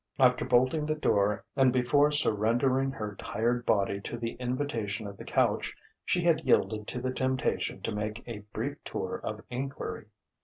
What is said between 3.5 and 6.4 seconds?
body to the invitation of the couch, she